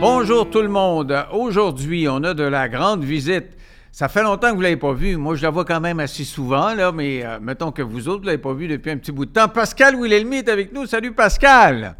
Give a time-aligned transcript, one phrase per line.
[0.00, 1.26] Bonjour tout le monde.
[1.32, 3.48] Aujourd'hui, on a de la grande visite.
[3.92, 5.16] Ça fait longtemps que vous ne l'avez pas vu.
[5.16, 8.22] Moi, je la vois quand même assez souvent, là, mais euh, mettons que vous autres
[8.22, 9.48] ne l'avez pas vu depuis un petit bout de temps.
[9.48, 10.86] Pascal Wilhelmy est avec nous.
[10.86, 11.96] Salut, Pascal.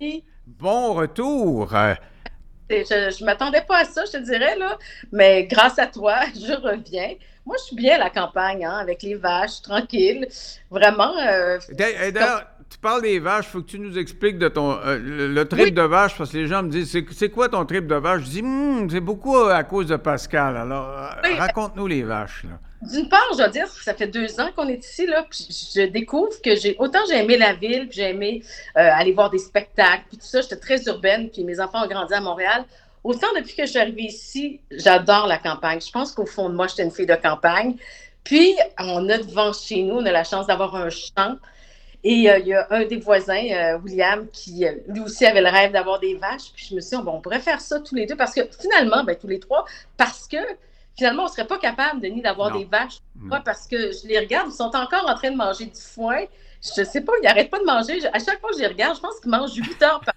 [0.00, 0.24] Oui.
[0.46, 1.74] Bon retour.
[1.74, 1.94] Euh,
[2.68, 4.76] Je ne m'attendais pas à ça, je te dirais, là.
[5.12, 7.14] Mais grâce à toi, je reviens.
[7.46, 10.26] Moi, je suis bien à la campagne, hein, avec les vaches, tranquille.
[10.70, 11.16] Vraiment.
[11.18, 11.58] euh,
[12.70, 15.44] tu parles des vaches, il faut que tu nous expliques de ton euh, le, le
[15.48, 15.72] trip Oui.
[15.72, 18.22] de vache, parce que les gens me disent c'est quoi ton trip de vache?
[18.22, 20.56] Je dis Hmm, c'est beaucoup euh, à cause de Pascal.
[20.56, 21.34] Alors, euh, Oui.
[21.38, 22.44] raconte-nous les vaches.
[22.82, 25.82] D'une part, je dois dire ça fait deux ans qu'on est ici, là, puis je
[25.82, 28.42] découvre que j'ai autant j'ai aimé la ville, puis j'ai aimé
[28.78, 30.40] euh, aller voir des spectacles, puis tout ça.
[30.40, 32.64] J'étais très urbaine, puis mes enfants ont grandi à Montréal.
[33.04, 35.80] Autant depuis que je suis arrivée ici, j'adore la campagne.
[35.80, 37.74] Je pense qu'au fond de moi, j'étais une fille de campagne.
[38.24, 41.36] Puis, on a devant chez nous, on a la chance d'avoir un champ.
[42.02, 45.42] Et euh, il y a un des voisins, euh, William, qui euh, lui aussi avait
[45.42, 46.52] le rêve d'avoir des vaches.
[46.54, 48.40] Puis je me suis dit, bon, on pourrait faire ça tous les deux parce que
[48.58, 49.64] finalement, ben, tous les trois,
[49.96, 50.38] parce que
[50.96, 52.98] finalement, on ne serait pas capable, Denis, d'avoir des vaches.
[53.18, 53.40] Pourquoi?
[53.40, 56.24] Parce que je les regarde, ils sont encore en train de manger du foin.
[56.62, 58.00] Je sais pas, ils n'arrêtent pas de manger.
[58.00, 60.09] Je- À chaque fois que je les regarde, je pense qu'ils mangent 8 heures par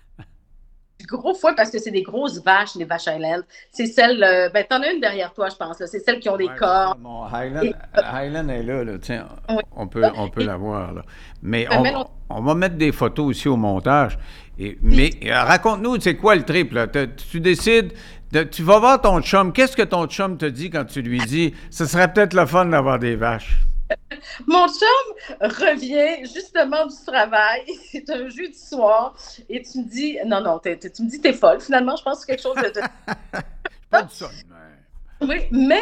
[1.07, 3.41] gros foin parce que c'est des grosses vaches, les vaches Highland.
[3.71, 5.79] C'est celles, euh, ben, t'en as une derrière toi, je pense.
[5.79, 5.87] là.
[5.87, 6.99] C'est celles qui ont des Ouais, cornes.
[7.01, 9.61] Mon Highland, Et- Highland est là, là, tiens, Oui.
[9.75, 10.93] on peut, on peut Et- la voir.
[10.93, 11.01] Là.
[11.41, 11.81] Mais Ça
[12.29, 14.17] on, va mettre des photos aussi au montage.
[14.59, 16.73] Et, mais euh, raconte-nous, c'est quoi le trip?
[16.73, 16.87] Là?
[16.87, 17.91] Tu décides,
[18.31, 19.51] de- tu vas voir ton chum.
[19.51, 22.65] Qu'est-ce que ton chum te dit quand tu lui dis ce serait peut-être le fun
[22.65, 23.57] d'avoir des vaches?
[24.47, 27.61] Mon chum revient justement du travail.
[27.91, 29.15] C'est un jeudi soir.
[29.49, 31.61] Et tu me dis, non, non, tu me dis, t'es folle.
[31.61, 32.71] Finalement, je pense que quelque chose de.
[33.89, 35.81] Pas du son, mais- Oui, mais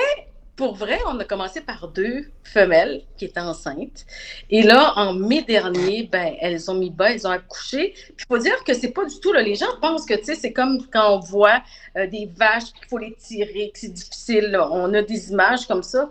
[0.56, 4.06] pour vrai, on a commencé par deux femelles qui étaient enceintes.
[4.50, 7.94] Et là, en mai dernier, ben, elles ont mis bas, elles ont accouché.
[8.16, 10.26] Puis il faut dire que c'est pas du tout, là, les gens pensent que, tu
[10.26, 11.64] sais, c'est comme quand on voit
[11.98, 14.70] euh, des vaches, qu'il faut les tirer, que c'est difficile, là.
[14.72, 16.10] on a des images comme ça.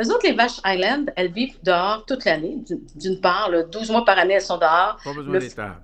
[0.00, 2.56] Eux autres, les vaches Highland, elles vivent dehors toute l'année.
[2.94, 5.82] D'une- part, là, 12 mois par année, elles sont dehors Pas besoin Le- des tables.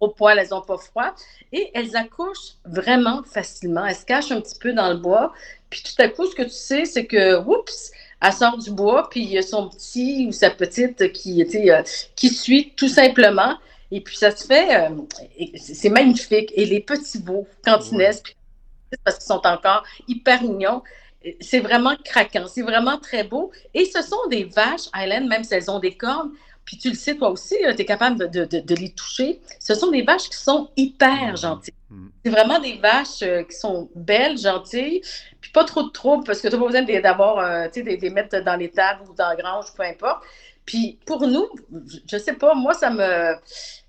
[0.00, 1.14] au poil, elles n'ont pas froid.
[1.52, 3.86] Et elles accouchent vraiment facilement.
[3.86, 5.32] Elles se cachent un petit peu dans le bois.
[5.70, 7.90] Puis tout à coup, ce que tu sais, c'est que, oups,
[8.22, 11.82] elle sort du bois, puis il y a son petit ou sa petite qui, euh,
[12.16, 13.56] qui suit tout simplement.
[13.90, 14.90] Et puis ça se fait, euh,
[15.56, 16.52] c'est magnifique.
[16.54, 18.22] Et les petits veaux, quand ils naissent,
[19.04, 20.82] parce qu'ils sont encore hyper mignons,
[21.40, 22.46] c'est vraiment craquant.
[22.48, 23.52] C'est vraiment très beau.
[23.74, 26.32] Et ce sont des vaches, Highland, même si elles ont des cornes,
[26.64, 29.40] puis tu le sais toi aussi, tu es capable de, de- de- de les toucher.
[29.58, 31.36] Ce sont des vaches qui sont hyper Mhm.
[31.36, 31.74] gentilles.
[31.90, 32.10] Mhm.
[32.24, 35.00] C'est vraiment des vaches euh, qui sont belles, gentilles,
[35.40, 37.96] puis pas trop de troubles parce que tu n'as pas besoin d'avoir, euh, tu sais,
[37.96, 40.22] de les mettre dans les tables ou dans la grange, peu importe.
[40.70, 41.48] Puis pour nous,
[42.06, 43.34] je sais pas, moi, ça me,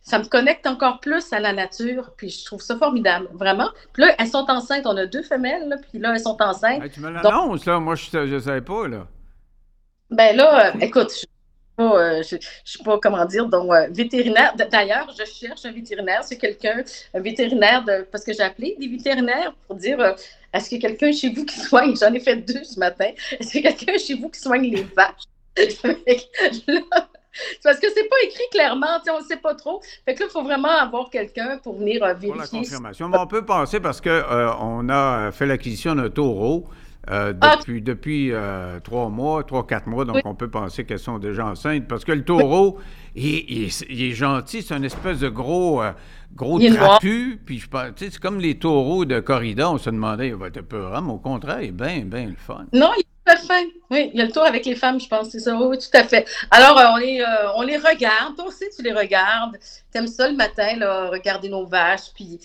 [0.02, 3.70] ça me connecte encore plus à la nature, puis je trouve ça formidable, vraiment.
[3.94, 6.84] Puis là, elles sont enceintes, on a deux femelles, là, puis là, elles sont enceintes.
[6.84, 7.80] Hey, tu me l'annonces, là.
[7.80, 9.06] Moi, je ne savais pas, là.
[10.10, 11.28] Ben là, euh, écoute, je
[11.80, 14.56] euh, je, je suis pas, comment dire, donc euh, vétérinaire.
[14.72, 16.24] D'ailleurs, je cherche un vétérinaire.
[16.24, 16.84] C'est quelqu'un,
[17.14, 20.14] un vétérinaire, de, parce que j'ai appelé des vétérinaires pour dire euh,
[20.52, 21.96] est-ce qu'il y a quelqu'un chez vous qui soigne?
[21.96, 23.12] J'en ai fait deux ce matin.
[23.40, 25.24] Est-ce qu'il y a quelqu'un chez vous qui soigne les vaches?
[27.64, 29.82] Parce que c'est pas écrit clairement, on ne sait pas trop.
[30.06, 32.60] Fait que là, il faut vraiment avoir quelqu'un pour venir euh, Pour la vérifier.
[32.60, 33.08] confirmation.
[33.10, 34.22] Mais on peut penser parce qu'on
[34.60, 36.66] on a fait l'acquisition d'un taureau
[37.10, 37.58] euh, Ah.
[37.66, 40.06] depuis, euh, trois mois, trois, quatre mois.
[40.06, 40.22] Donc, Oui.
[40.26, 41.88] on peut penser qu'elles sont déjà enceintes.
[41.88, 42.78] Parce que le taureau,
[43.16, 44.62] il, il est- il est gentil.
[44.62, 45.94] C'est une espèce de gros, euh,
[46.36, 47.40] gros trapu.
[47.44, 49.72] Puis, je pense, tu sais, c'est comme les taureaux de corrida.
[49.72, 51.02] On se demandait, il va être peur.
[51.02, 52.66] Mais au contraire, il est bien, bien le fun.
[52.72, 53.68] Non, il à fait.
[53.90, 55.56] Oui, il y a le tour avec les femmes, je pense, c'est ça.
[55.56, 56.26] Oui, tout à fait.
[56.50, 58.36] Alors, euh, on, les, euh, on les regarde.
[58.36, 59.58] Toi aussi, tu les regardes.
[59.92, 62.12] Tu aimes ça le matin, là, regarder nos vaches.
[62.16, 62.40] Puis,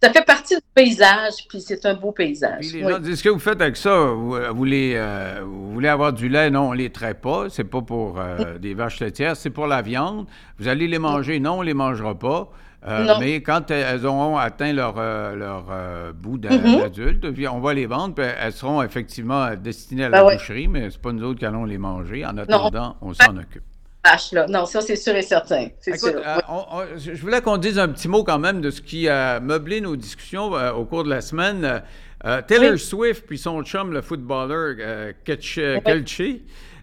[0.00, 1.32] ça fait partie du paysage.
[1.48, 2.60] Puis, c'est un beau paysage.
[2.60, 2.92] Puis les Oui.
[2.92, 6.48] gens disent, ce que vous faites avec ça, vous, euh, vous voulez avoir du lait?
[6.50, 7.48] Non, on les traite pas.
[7.50, 10.26] C'est pas pour euh, des vaches laitières, c'est pour la viande.
[10.58, 11.40] Vous allez les manger?
[11.40, 12.48] Non, on les mangera pas.
[12.86, 16.78] Euh, mais quand elles auront atteint leur, euh, leur euh, bout Mhm.
[16.80, 20.36] d'adulte, puis on va les vendre, puis elles seront effectivement destinées à Ben la ouais.
[20.36, 22.24] boucherie, mais c'est pas nous autres qui allons les manger.
[22.24, 23.62] En attendant, on s'en occupe.
[24.04, 24.46] Vaches, là.
[24.48, 25.66] Non, ça, c'est sûr et certain.
[25.80, 26.22] C'est Écoute, sûr.
[26.24, 29.08] euh, on- on- je voulais qu'on dise un petit mot quand même de ce qui
[29.08, 31.82] a meublé nos discussions euh, au cours de la semaine.
[32.24, 32.78] Euh, Taylor Oui.
[32.78, 34.76] Swift puis son chum, le footballeur
[35.24, 35.58] Ketch-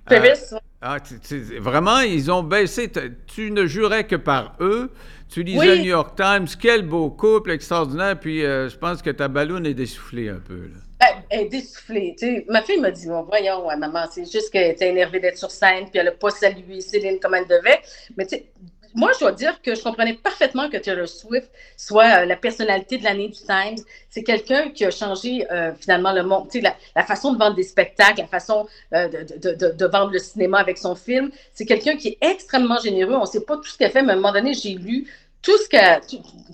[0.06, 0.54] Travis,
[0.84, 2.92] ah, tu- tu- vraiment, ils ont baissé.
[3.28, 4.92] Tu ne jurais que par eux.
[5.30, 5.68] Tu lisais Oui.
[5.68, 6.46] le New York Times.
[6.62, 8.20] Quel beau couple extraordinaire.
[8.20, 10.56] Puis euh, je pense que ta balloune est dessoufflée un peu.
[10.56, 10.80] là.
[11.00, 12.16] Elle, elle est dessoufflée.
[12.20, 12.46] tu sais.
[12.50, 15.50] Ma fille m'a dit bon, Voyons, ouais, maman, c'est juste qu'elle était énervée d'être sur
[15.52, 17.80] scène, puis elle n'a pas salué Céline comme elle devait.
[18.16, 18.46] Mais tu sais,
[18.96, 23.04] moi, je dois dire que je comprenais parfaitement que Taylor Swift soit la personnalité de
[23.04, 23.84] l'année du Times.
[24.10, 25.46] C'est quelqu'un qui a changé
[25.80, 29.08] finalement le monde, la, la façon de vendre des spectacles, la façon de,
[29.40, 31.32] de, de, vendre le cinéma avec son film.
[31.54, 33.16] C'est quelqu'un qui est extrêmement généreux.
[33.16, 35.08] On ne sait pas tout ce qu'elle fait, mais à un moment donné, j'ai lu
[35.44, 36.02] tout ce qu'elle,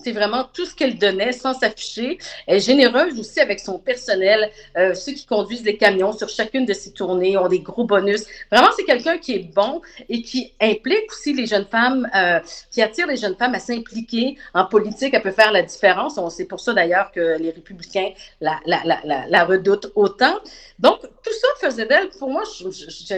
[0.03, 2.17] c'est vraiment tout ce qu'elle donnait sans s'afficher.
[2.47, 4.49] Elle est généreuse aussi avec son personnel.
[4.77, 8.25] Euh, ceux qui conduisent les camions sur chacune de ses tournées ont des gros bonus.
[8.51, 12.39] Vraiment, c'est quelqu'un qui est bon et qui implique aussi les jeunes femmes, euh,
[12.71, 15.13] qui attire les jeunes femmes à s'impliquer en politique.
[15.13, 16.17] Elle peut faire la différence.
[16.17, 18.09] On sait pour ça d'ailleurs que les républicains
[18.41, 20.39] la, la, la, la, redoutent autant.
[20.79, 22.43] Donc, tout ça faisait d'elle, pour moi,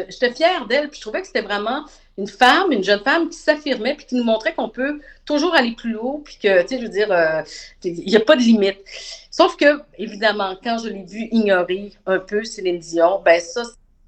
[0.10, 0.90] j'étais fière d'elle.
[0.90, 1.86] Puis je trouvais que c'était vraiment
[2.18, 5.74] une femme, une jeune femme qui s'affirmait puis qui nous montrait qu'on peut toujours aller
[5.74, 7.42] plus haut puis que, tu sais, je veux dire, euh,
[7.84, 8.80] il n'y a pas de limite.
[9.30, 13.64] Sauf que, évidemment, quand je l'ai vu ignorer un peu Céline Dion, ben ça,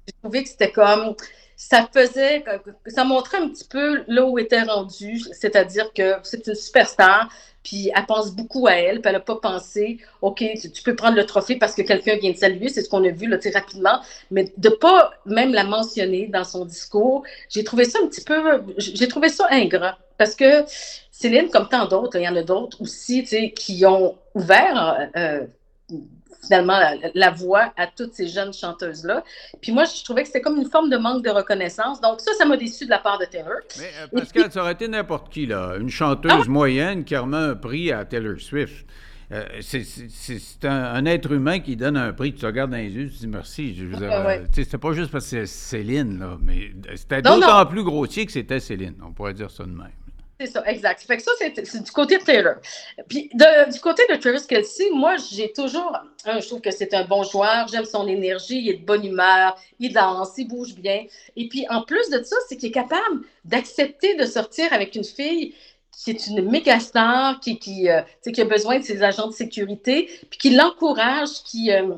[0.06, 1.14] j'ai trouvé que c'était comme,
[1.56, 2.44] ça faisait,
[2.86, 7.28] ça montrait un petit peu là où était rendu, c'est-à-dire que c'est une superstar,
[7.62, 11.16] puis elle pense beaucoup à elle, puis elle n'a pas pensé, OK, tu, peux prendre
[11.16, 14.00] le trophée parce que quelqu'un vient de saluer, c'est ce qu'on a vu là, rapidement,
[14.30, 18.62] mais de pas même la mentionner dans son discours, j'ai trouvé ça un petit peu,
[18.76, 20.64] j'ai trouvé ça ingrat, parce que
[21.10, 23.24] Céline, comme tant d'autres, il y en a d'autres aussi,
[23.54, 25.46] qui ont ouvert euh,
[26.44, 26.78] finalement
[27.14, 29.24] la, voix à toutes ces jeunes chanteuses-là.
[29.60, 32.00] Puis moi, je trouvais que c'était comme une forme de manque de reconnaissance.
[32.00, 33.58] Donc ça, ça m'a déçu de la part de Taylor.
[33.78, 35.74] Mais euh, Pascal, ça aurait été n'importe qui, là.
[35.78, 38.86] Une chanteuse ah moyenne qui remet un prix à Taylor Swift.
[39.32, 43.08] Euh, c'est un, être humain qui donne un prix, tu te regardes dans les yeux,
[43.08, 43.74] tu dis merci.
[43.74, 43.86] Je
[44.52, 48.60] C'est pas juste parce que c'est Céline, là, mais c'était d'autant plus grossier que c'était
[48.60, 48.96] Céline.
[49.02, 49.90] On pourrait dire ça de même.
[50.40, 51.02] C'est ça, exact.
[51.02, 52.56] Fait que ça, c'est du côté de Taylor.
[53.08, 55.96] Puis du côté de Travis Kelsey, moi, j'ai toujours.
[56.26, 57.68] je trouve que c'est un bon joueur.
[57.68, 58.58] J'aime son énergie.
[58.58, 59.56] Il est de bonne humeur.
[59.78, 60.32] Il danse.
[60.36, 61.04] Il bouge bien.
[61.36, 65.04] Et puis, en plus de ça, c'est qu'il est capable d'accepter de sortir avec une
[65.04, 65.54] fille
[65.96, 70.10] qui est une méga star, qui, euh, qui a besoin de ses agents de sécurité,
[70.30, 71.94] puis qui l'encourage, qui, euh,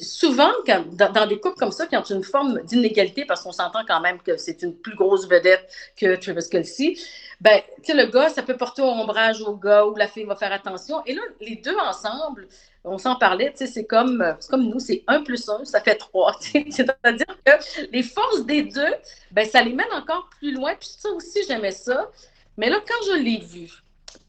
[0.00, 0.52] souvent,
[0.92, 4.20] dans, des couples comme ça, qui ont une forme d'inégalité, parce qu'on s'entend quand même
[4.20, 6.96] que c'est une plus grosse vedette que Travis Kelsey,
[7.40, 11.04] ben, le gars, ça peut porter ombrage au gars ou la fille va faire attention.
[11.04, 12.48] Et là, les deux ensemble,
[12.84, 16.38] on s'en parlait, c'est comme, comme nous, c'est un plus un, ça fait trois.
[16.40, 17.52] C'est-à-dire que
[17.92, 18.94] les forces des deux,
[19.32, 20.74] ben, ça les mène encore plus loin.
[20.78, 22.08] Puis ça aussi, j'aimais ça.
[22.56, 23.70] Mais là, quand je l'ai vu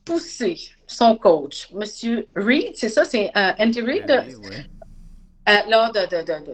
[0.06, 2.24] pousser son coach, M.
[2.36, 6.06] Reed, c'est ça, c'est euh, Andy Reid, euh, lors de,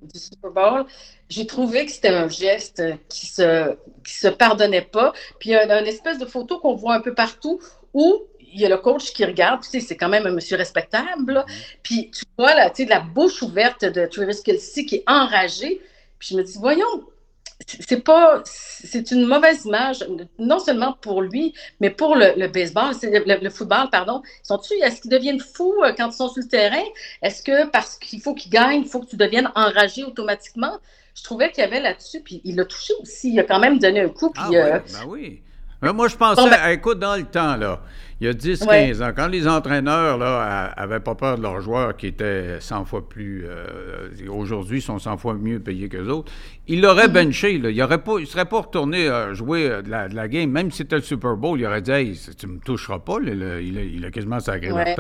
[0.02, 0.86] du Super Bowl,
[1.30, 3.75] j'ai trouvé que c'était un geste qui se,
[4.06, 5.14] qui se pardonnait pas.
[5.40, 7.60] Puis il y a une espèce de photo qu'on voit un peu partout
[7.94, 10.58] où il y a le coach qui regarde, tu sais, c'est quand même un monsieur
[10.58, 11.44] respectable.
[11.81, 15.81] Puis tu vois, là, tu sais, la bouche ouverte de Travis Kelsey qui est enragé.
[16.20, 17.04] Puis je me dis, voyons,
[17.68, 20.06] c'est pas c'est une mauvaise image
[20.39, 24.21] non seulement pour lui mais pour le, baseball le, le, football pardon.
[24.44, 26.83] Sont-tu est-ce qu'ils deviennent fous euh, quand ils sont sur le terrain?
[27.21, 30.77] Est-ce que parce qu'il faut qu'ils gagnent il faut que tu deviennes enragé automatiquement?
[31.15, 33.80] Je trouvais qu'il y avait là-dessus puis il l'a touché aussi il a quand même
[33.80, 35.42] donné un coup puis, ah, euh, ben oui
[35.92, 37.82] moi, je pensais, ben écoute, dans le temps, là,
[38.22, 41.98] il y a 10-15 ans, quand les entraîneurs là, avaient pas peur de leurs joueurs
[41.98, 43.46] qui étaient 100 fois plus.
[43.46, 46.32] Euh, aujourd'hui, sont 100 fois mieux payés qu'eux autres,
[46.68, 47.25] ils l'auraient mm-hmm.
[47.25, 47.58] benché.
[47.58, 47.70] Là.
[47.70, 47.78] Il
[48.22, 50.50] ne serait pas retourné euh, jouer euh, de la, game.
[50.50, 53.18] Même si c'était le Super Bowl, il aurait dit hey, Tu ne me toucheras pas.
[53.22, 54.96] il, a, quasiment sacré ouais.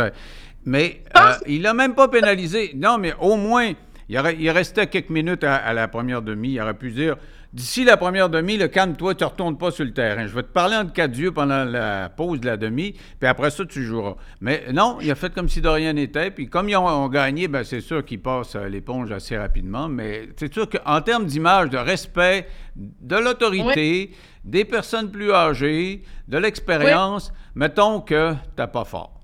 [0.65, 1.01] Mais
[1.47, 2.71] il l'a même pas pénalisé.
[2.75, 3.71] Non, mais au moins,
[4.09, 6.53] il, il restait quelques minutes à, à la première demi.
[6.53, 7.15] Il aurait pu dire
[7.53, 10.25] D'ici la première demi, le calme-toi, tu ne retournes pas sur le terrain.
[10.25, 13.51] Je vais te parler en cas de pendant la pause de la demi, puis après
[13.51, 14.15] ça, tu joueras.
[14.41, 16.31] Mais non, il a fait comme si de rien n'était.
[16.31, 19.87] Puis comme ils ont, gagné, ben c'est sûr qu'ils passent euh, l'éponge assez rapidement.
[19.87, 24.09] Mais c'est sûr qu'en termes d'image, de respect, de l'autorité,
[24.43, 29.22] des personnes plus âgées, de l'expérience, mettons que tu n'as pas fort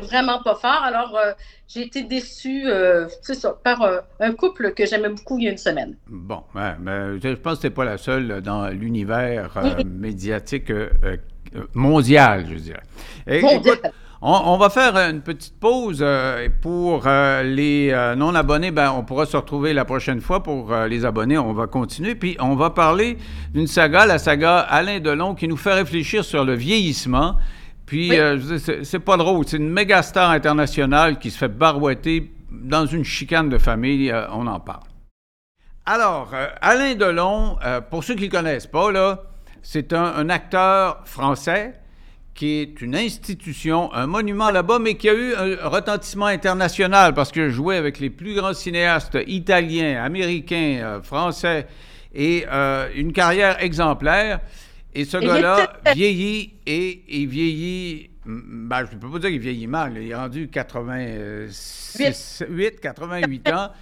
[0.00, 0.82] vraiment pas fort.
[0.82, 1.32] Alors, euh,
[1.66, 3.06] j'ai été déçue euh,
[3.64, 5.96] par euh, un couple que j'aimais beaucoup il y a une semaine.
[6.08, 6.74] Bon, mais
[7.22, 9.50] je pense que tu pas la seule dans l'univers
[9.86, 10.72] médiatique
[11.74, 13.42] mondial, je dirais.
[14.20, 16.04] on, va faire une petite pause
[16.60, 18.70] pour les non-abonnés.
[18.70, 20.42] Ben, on pourra se retrouver la prochaine fois.
[20.42, 22.14] Pour les abonnés, on va continuer.
[22.14, 23.18] Puis on va parler
[23.52, 27.36] d'une saga, la saga Alain Delon, qui nous fait réfléchir sur le vieillissement
[27.88, 29.46] puis, euh, c'est pas drôle.
[29.48, 34.10] C'est une méga star internationale qui se fait barouetter dans une chicane de famille.
[34.10, 34.82] Euh, on en parle.
[35.86, 37.56] Alors, euh, Alain Delon,
[37.88, 39.22] pour ceux qui ne le connaissent pas, là,
[39.62, 41.80] c'est un, acteur français
[42.34, 47.32] qui est une institution, un monument là-bas, mais qui a eu un retentissement international parce
[47.32, 51.66] qu'il jouait avec les plus grands cinéastes italiens, américains, français
[52.14, 52.44] et
[52.94, 54.40] une carrière exemplaire.
[54.94, 58.10] Et ce gars-là vieillit et il vieillit.
[58.24, 59.96] Ben, je ne peux pas dire qu'il vieillit mal.
[59.96, 63.72] Il est rendu 88, 88 ans.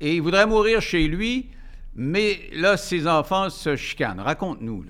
[0.00, 1.50] Et il voudrait mourir chez lui,
[1.94, 4.20] mais là, ses enfants se chicanent.
[4.20, 4.86] Raconte-nous.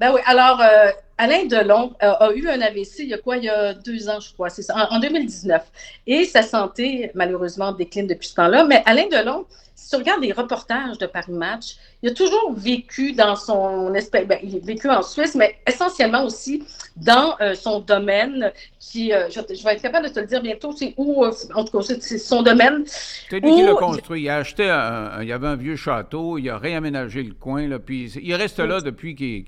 [0.00, 3.44] Ben oui, alors, euh, Alain Delon a, eu un AVC il y a quoi, il
[3.44, 5.62] y a deux ans, je crois, c'est ça, en, 2019.
[6.06, 8.64] Et sa santé, malheureusement, décline depuis ce temps-là.
[8.64, 9.46] Mais Alain Delon,
[9.86, 14.26] si tu regardes les reportages de Paris Match, il a toujours vécu dans son espèce,
[14.26, 16.64] ben, il a vécu en Suisse, mais essentiellement aussi
[16.96, 18.50] dans euh, son domaine,
[18.80, 21.64] qui, euh, je, vais être capable de te le dire bientôt, c'est où, euh, en
[21.64, 22.82] tout cas, c'est son domaine.
[23.30, 24.22] C'est lui qui l'a construit.
[24.22, 27.68] Il a acheté, un, il y avait un vieux château, il a réaménagé le coin,
[27.68, 29.44] là, puis il reste là depuis qu'il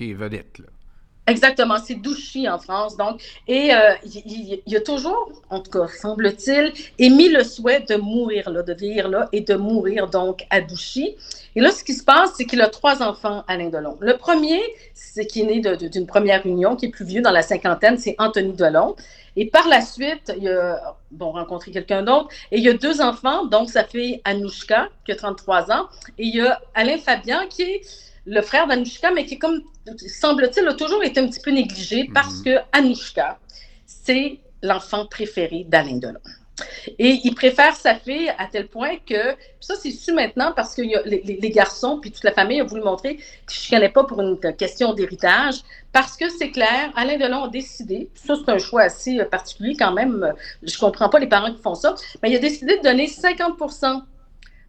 [0.00, 0.60] est vedette.
[0.60, 0.66] Là.
[1.26, 2.96] Exactement, c'est Douchy en France.
[2.96, 8.50] Donc, et euh, il, a toujours, en tout cas, semble-t-il, émis le souhait de mourir
[8.50, 11.14] là, de vieillir là et de mourir donc à Douchy.
[11.54, 13.96] Et là, ce qui se passe, c'est qu'il a trois enfants, Alain Delon.
[14.00, 14.60] Le premier,
[14.94, 18.16] c'est qui est né d'une première union, qui est plus vieux dans la cinquantaine, c'est
[18.18, 18.96] Anthony Delon.
[19.36, 22.28] Et par la suite, il a rencontré quelqu'un d'autre.
[22.50, 25.88] Et il y a deux enfants, donc sa fille Anouchka, qui a 33 ans,
[26.18, 27.82] et il y a Alain Fabian, qui est
[28.24, 29.62] le frère d'Anouchka, mais qui, comme
[29.96, 32.12] semble-t-il, a toujours été un petit peu négligé mhm.
[32.12, 33.38] parce que Anouchka,
[33.86, 36.20] c'est l'enfant préféré d'Alain Delon.
[36.98, 40.82] Et il préfère sa fille à tel point que, ça c'est su maintenant parce que
[40.82, 43.18] les, garçons, puis toute la famille a voulu montrer
[43.50, 45.62] je ne pas pour une question d'héritage,
[45.92, 49.74] parce que c'est clair, Alain Delon a décidé, ça c'est un choix assez euh, particulier
[49.78, 52.38] quand même, euh, je ne comprends pas les parents qui font ça, mais il a
[52.38, 54.02] décidé de donner 50%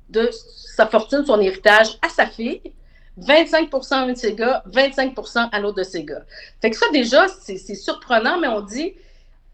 [0.10, 2.62] de sa fortune, son héritage à sa fille,
[3.18, 5.14] 25 à un de ses gars, 25
[5.52, 6.24] à l'autre de ses gars.
[6.62, 8.94] Fait que ça, déjà, c'est surprenant, mais on dit,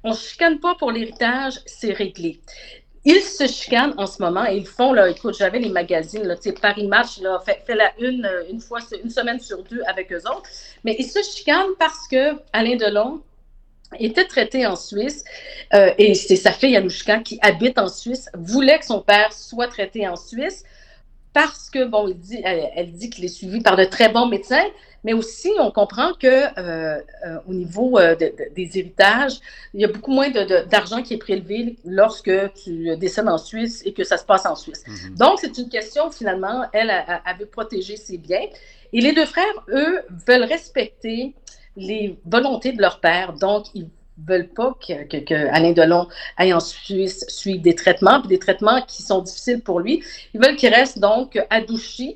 [0.04, 2.39] on ne chicane pas pour l'héritage, c'est réglé.
[3.06, 6.36] Ils se chicanent en ce moment et ils font, là, écoute, j'avais les magazines, là,
[6.62, 10.22] Paris Match là, fait, la une euh, une fois, une semaine sur deux avec eux
[10.30, 10.44] autres,
[10.84, 13.22] mais ils se chicanent parce que Alain Delon
[13.98, 15.24] était traité en Suisse
[15.74, 19.68] euh, et c'est sa fille Anouchka qui habite en Suisse, voulait que son père soit
[19.68, 20.63] traité en Suisse
[21.33, 24.65] parce que, bon, dit, elle, dit qu'il est suivi par de très bons médecins,
[25.03, 29.39] mais aussi on comprend que euh, euh, au niveau euh, des héritages,
[29.74, 30.29] il y a beaucoup moins
[30.69, 32.31] d'argent qui est prélevé lorsque
[32.63, 34.83] tu décèdes en Suisse et que ça se passe en Suisse.
[34.88, 35.15] Mhm.
[35.15, 36.91] Donc, c'est une question, finalement, elle,
[37.39, 38.48] veut protéger ses biens.
[38.91, 41.36] Et les deux frères, eux, veulent respecter
[41.77, 43.33] les volontés de leur père.
[43.33, 43.88] Donc, ils
[44.28, 46.08] veulent pas que, que, Alain Delon
[46.38, 50.04] aille en Suisse suivre des traitements, puis des traitements qui sont difficiles pour lui.
[50.34, 52.16] Ils veulent qu'il reste donc à Douchy.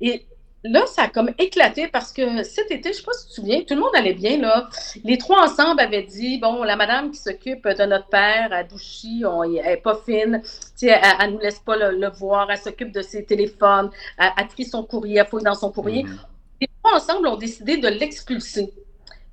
[0.00, 0.26] Et
[0.64, 3.30] là, ça a comme éclaté parce que cet été, je ne sais pas si tu
[3.30, 4.68] te souviens, tout le monde allait bien, là.
[5.04, 9.22] Les trois ensemble avaient dit, bon, la madame qui s'occupe de notre père à Douchy,
[9.26, 10.42] on, elle n'est pas fine,
[10.82, 14.64] elle, elle nous laisse pas le, voir, elle s'occupe de ses téléphones, elle, elle trie
[14.64, 16.04] son courrier, elle fouille dans son courrier.
[16.04, 16.26] Mm-hmm.
[16.60, 18.72] Les trois ensemble ont décidé de l'expulser.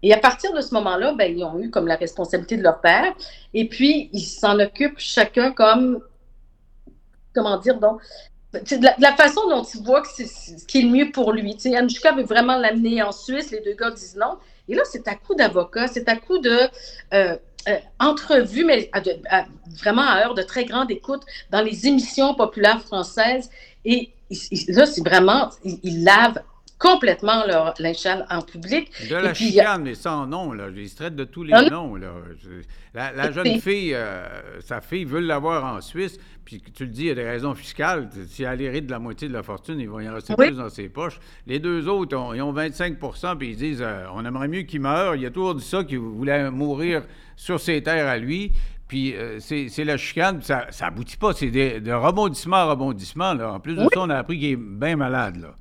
[0.02, 2.80] Et à partir de ce moment-là, ben, ils ont eu comme la responsabilité de leur
[2.82, 3.14] père.
[3.54, 6.02] Et puis, ils s'en occupent chacun comme,
[7.34, 8.02] comment dire, donc,
[8.54, 11.56] de la, façon dont ils voient que c'est ce qui est le mieux pour lui.
[11.56, 14.38] Tu sais, Anouchka veut vraiment l'amener en Suisse, les deux gars disent non.
[14.68, 16.58] Et là, c'est à coup d'avocat, c'est à coup de
[17.14, 17.38] euh,
[17.68, 17.78] euh,
[18.66, 18.90] mais
[19.82, 23.50] vraiment à heure de très grande écoute dans les émissions populaires françaises.
[23.86, 24.12] Et
[24.68, 26.42] là, c'est vraiment, ils lavent
[26.80, 28.90] complètement leur linchal en public.
[29.10, 30.68] De la chicane, mais sans nom, là.
[30.74, 32.14] Ils se traitent de tous les noms, là.
[32.94, 37.08] La, jeune fille, euh, sa fille veut l'avoir en Suisse, puis tu le dis, il
[37.08, 38.10] y a des raisons fiscales.
[38.28, 40.56] Si elle hérite de la moitié de la fortune, il va y en rester plus
[40.56, 41.20] dans ses poches.
[41.46, 45.16] Les deux autres, ils ont 25% puis ils disent euh, on aimerait mieux qu'il meure.
[45.16, 47.04] Il y a toujours dit ça, qu'il voulait mourir
[47.36, 48.52] sur ses terres à lui.
[48.88, 51.34] Puis euh, c'est la chicane, ça n'aboutit pas.
[51.34, 53.34] C'est de rebondissement à rebondissement.
[53.34, 53.54] Là.
[53.54, 55.36] En plus de ça, on a appris qu'il est bien malade.
[55.42, 55.54] Là.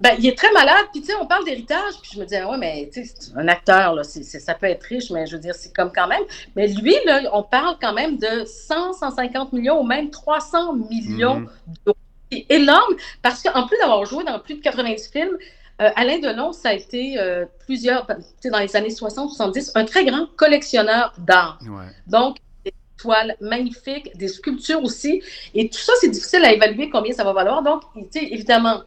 [0.00, 0.86] Ben, il est très malade.
[0.92, 1.94] Puis, tu sais, on parle d'héritage.
[2.02, 5.10] Puis, je me disais, ouais, mais, tu sais, un acteur, là, ça peut être riche,
[5.10, 6.22] mais je veux dire, c'est comme quand même.
[6.56, 11.40] Mais lui, là, on parle quand même de 100, 150 millions ou même 300 millions
[11.40, 11.48] mm
[11.84, 11.96] d'euros.
[12.32, 15.36] C'est énorme parce qu'en plus d'avoir joué dans plus de 90 films,
[15.82, 19.84] euh, Alain Delon, ça a été euh, plusieurs, tu sais, dans les années 60-70, un
[19.84, 21.58] très grand collectionneur d'art.
[22.06, 25.22] Donc, des toiles magnifiques, des sculptures aussi.
[25.54, 27.62] Et tout ça, c'est difficile à évaluer combien ça va valoir.
[27.62, 28.82] Donc, tu sais, évidemment,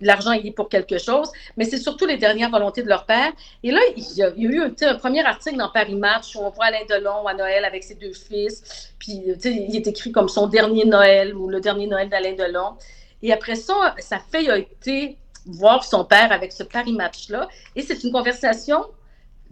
[0.00, 3.32] l'argent y est pour quelque chose, mais c'est surtout les dernières volontés de leur père.
[3.62, 6.66] Et là, il y a, eu un, premier article dans Paris Match où on voit
[6.66, 10.84] Alain Delon à Noël avec ses deux fils, puis il est écrit comme son dernier
[10.84, 12.74] Noël ou le dernier Noël d'Alain Delon.
[13.22, 17.82] Et après ça, sa fille a été voir son père avec ce Paris Match-là, et
[17.82, 18.84] c'est une conversation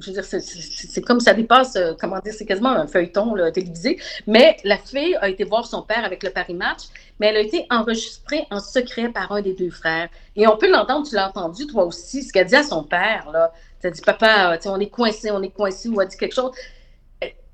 [0.00, 3.98] je veux dire, c'est comme ça dépasse, euh, comment dire, c'est quasiment un feuilleton télévisé.
[4.26, 6.82] Mais la fille a été voir son père avec le Paris Match,
[7.18, 10.08] mais elle a été enregistrée en secret par un des deux frères.
[10.36, 13.30] Et on peut l'entendre, tu l'as entendu toi aussi, ce qu'elle dit à son père,
[13.32, 13.52] là.
[13.82, 16.50] Elle dit, papa, on est coincé, on est coincé, ou elle dit quelque chose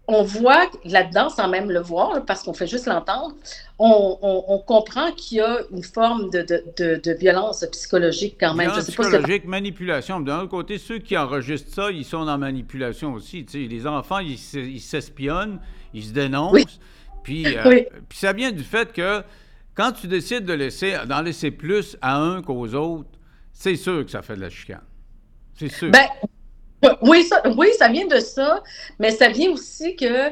[0.07, 3.35] on voit là-dedans, sans même le voir, parce qu'on fait juste l'entendre,
[3.79, 8.69] on, comprend qu'il y a une forme de, violence psychologique quand même.
[8.69, 10.21] Violence psychologique, manipulation.
[10.21, 13.47] D'un autre côté, ceux qui enregistrent ça, ils sont en manipulation aussi.
[13.53, 15.61] les enfants, ils s'espionnent,
[15.93, 16.79] ils se dénoncent.
[17.27, 19.23] Euh, puis, ça vient du fait que
[19.75, 23.09] quand tu décides de laisser, d'en laisser plus à un qu'aux autres,
[23.53, 24.83] c'est sûr que ça fait de la chicane.
[25.55, 25.91] C'est sûr.
[25.91, 26.07] Ben,
[27.03, 28.63] oui, ça, oui, ça vient de ça,
[28.99, 30.29] mais ça vient aussi que.
[30.29, 30.31] Euh,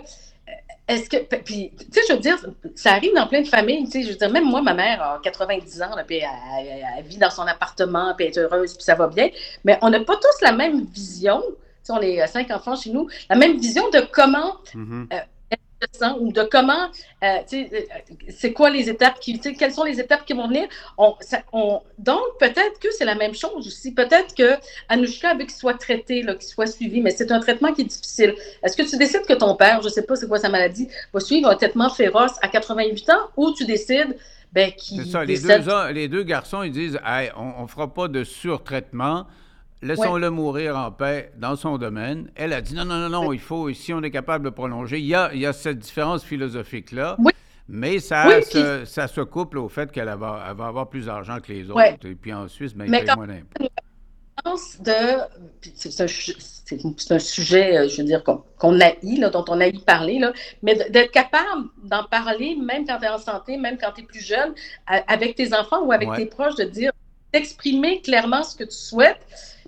[0.89, 1.17] est-ce que.
[1.37, 2.39] Puis, tu sais, je veux dire,
[2.75, 3.85] ça arrive dans plein de familles.
[3.85, 7.19] Tu sais, je veux dire, même moi, ma mère a 90 ans, puis elle, vit
[7.19, 9.31] dans son appartement, puis elle est heureuse, puis ça va bien.
[9.65, 11.41] Mais on n'a pas tous la même vision.
[11.41, 11.55] Tu
[11.85, 15.13] sais, on est cinq enfants chez nous, la même vision de comment mm-hmm.
[15.13, 15.21] euh,
[16.19, 16.89] ou de comment,
[17.23, 17.65] euh, euh,
[18.29, 20.69] c'est quoi les étapes qui, quelles sont les étapes qui vont venir.
[20.99, 23.93] On, donc, peut-être que c'est la même chose aussi.
[23.93, 24.55] Peut-être que
[24.89, 28.35] Anouchka veut qu'il soit traité, qu'il soit suivi, mais c'est un traitement qui est difficile.
[28.63, 30.89] Est-ce que tu décides que ton père, je ne sais pas c'est quoi sa maladie,
[31.13, 34.17] va suivre un traitement féroce à 88 ans ou tu décides
[34.53, 35.05] ben, qu'il.
[35.05, 36.99] C'est ça, les, deux, les deux garçons, ils disent
[37.37, 39.27] on ne fera pas de surtraitement
[39.83, 42.31] laissons-le mourir en paix dans son domaine.
[42.35, 44.99] Elle a dit non, non, non, non, il faut, si on est capable de prolonger,
[44.99, 47.17] il y a, il y a cette différence philosophique-là.
[47.69, 51.53] Mais ça, se, ça se couple au fait qu'elle va, va, avoir plus d'argent que
[51.53, 52.07] les autres.
[52.07, 53.69] Et puis en Suisse, ben, il paye moins d'impôts.
[55.75, 56.01] C'est
[57.13, 60.19] un, sujet, euh, je veux dire, qu'on a haït, là, dont on a y parler,
[60.19, 64.01] là, mais d'être capable d'en parler, même quand tu es en santé, même quand tu
[64.01, 64.55] es plus jeune,
[64.87, 66.91] avec tes enfants ou avec tes proches, de dire,
[67.33, 69.21] d'exprimer clairement ce que tu souhaites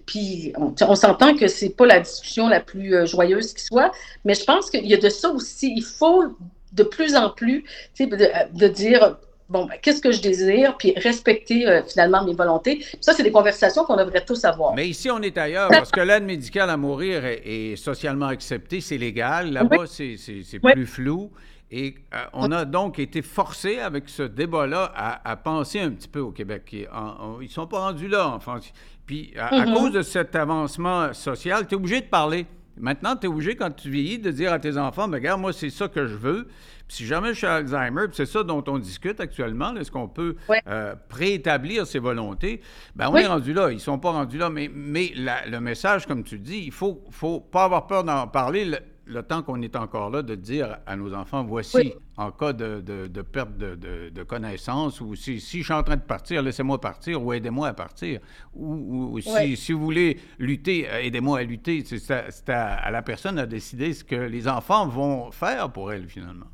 [0.07, 3.93] puis on, s'entend que c'est pas la discussion la plus euh, joyeuse qui soit,
[4.25, 5.73] mais je pense qu'il y a de ça aussi.
[5.77, 6.25] Il faut
[6.73, 7.65] de plus en plus
[7.99, 9.17] de, de dire
[9.49, 12.85] bon, ben, qu'est-ce que je désire, puis respecter euh, finalement mes volontés.
[13.01, 14.75] ça, c'est des conversations qu'on devrait tous avoir.
[14.75, 18.99] Mais ici, on est ailleurs, parce que l'aide médicale à mourir est, socialement acceptée, c'est
[18.99, 19.53] légal.
[19.53, 21.31] Là-bas, c'est plus flou.
[21.77, 24.93] Et euh, on a donc été forcé avec ce débat-là
[25.25, 26.69] à, penser un petit peu au Québec.
[26.73, 28.73] Ils ne sont pas rendus là en France.
[29.05, 29.75] Puis à, mm-hmm.
[29.75, 32.47] cause de cet avancement social, tu es obligé de parler.
[32.79, 35.53] Maintenant, tu es obligé, quand tu vieillis, de dire à tes enfants, ben, regarde, moi,
[35.53, 36.45] c'est ça que je veux.
[36.87, 40.37] Puis si jamais je suis Alzheimer, c'est ça dont on discute actuellement, est-ce qu'on peut
[40.69, 42.61] euh, préétablir ses volontés?
[42.95, 43.73] Ben, on est rendu là.
[43.73, 44.49] Ils ne sont pas rendus là.
[44.49, 48.29] Mais, mais le message, comme tu dis, il ne faut, faut pas avoir peur d'en
[48.29, 48.79] parler le
[49.23, 53.57] temps qu'on est encore là, de dire à nos enfants, voici, en cas de, perte
[53.57, 57.69] de, connaissance, ou si, si, je suis en train de partir, laissez-moi partir, ou aidez-moi
[57.69, 58.21] à partir.
[58.55, 61.85] Ou, si, si, vous voulez lutter, aidez-moi à lutter.
[61.85, 66.47] C'est à, la personne à décider ce que les enfants vont faire pour elle, finalement.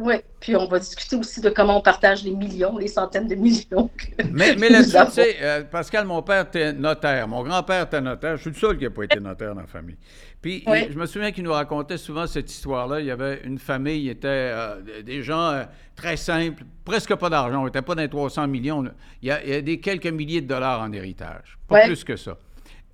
[0.00, 3.34] Oui, puis on va discuter aussi de comment on partage les millions, les centaines de
[3.34, 3.90] millions.
[4.30, 8.36] mais, mais là-dessus, tu sais, euh, Pascal, mon père était notaire, mon grand-père était notaire.
[8.36, 9.98] Je suis le seul qui n'a pas été notaire dans la famille.
[10.40, 13.00] Puis je me souviens qu'il nous racontait souvent cette histoire-là.
[13.00, 17.28] Il y avait une famille, il était euh, des gens euh, très simples, presque pas
[17.28, 18.84] d'argent, on n'était pas dans les 300 millions.
[19.20, 22.38] Il y, a, des quelques milliers de dollars en héritage, pas plus que ça.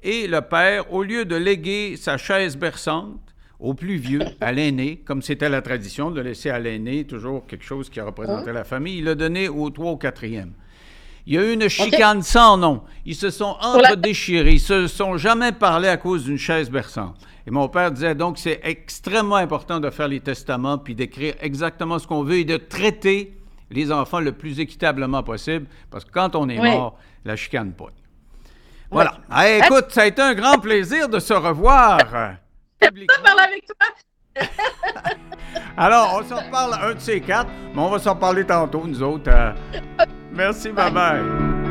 [0.03, 3.21] Et le père, au lieu de léguer sa chaise berçante,
[3.59, 7.65] au plus vieux, à l'aîné, comme c'était la tradition de laisser à l'aîné toujours quelque
[7.65, 8.99] chose qui représentait la famille.
[8.99, 10.53] Il l'a donné au trois ou quatrième.
[11.27, 12.83] Il y a eu une chicane sans nom.
[13.05, 14.53] Ils se sont entre-déchirés.
[14.53, 17.17] Ils se sont jamais parlé à cause d'une chaise berçante.
[17.47, 21.99] Et mon père disait donc c'est extrêmement important de faire les testaments puis d'écrire exactement
[21.99, 23.37] ce qu'on veut et de traiter
[23.71, 27.87] les enfants le plus équitablement possible parce que quand on est mort, la chicane pas.
[28.91, 29.19] Voilà.
[29.65, 31.99] écoute, ça a été un grand plaisir de se revoir.
[32.81, 33.87] Parler avec toi?
[35.77, 39.03] Alors, on s'en reparle un de ces quatre, mais on va s'en parler tantôt, nous
[39.03, 39.31] autres.
[39.31, 39.53] Euh.
[40.33, 41.66] Merci, bye bye.